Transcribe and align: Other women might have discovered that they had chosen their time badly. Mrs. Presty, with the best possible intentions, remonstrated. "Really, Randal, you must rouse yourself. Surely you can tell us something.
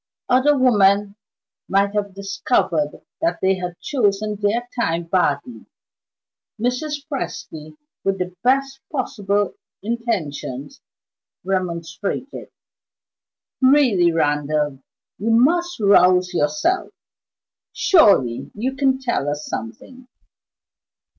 Other 0.29 0.57
women 0.57 1.15
might 1.69 1.93
have 1.93 2.15
discovered 2.15 3.03
that 3.21 3.37
they 3.39 3.57
had 3.57 3.79
chosen 3.79 4.35
their 4.37 4.67
time 4.75 5.03
badly. 5.03 5.67
Mrs. 6.59 7.05
Presty, 7.07 7.77
with 8.03 8.17
the 8.17 8.35
best 8.43 8.79
possible 8.91 9.53
intentions, 9.83 10.81
remonstrated. 11.43 12.49
"Really, 13.61 14.11
Randal, 14.11 14.79
you 15.19 15.29
must 15.29 15.79
rouse 15.79 16.33
yourself. 16.33 16.89
Surely 17.71 18.49
you 18.55 18.75
can 18.75 18.97
tell 18.97 19.29
us 19.29 19.45
something. 19.45 20.07